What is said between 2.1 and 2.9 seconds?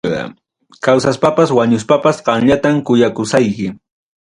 qamllatam